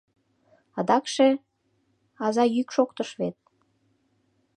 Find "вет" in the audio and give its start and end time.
3.19-3.37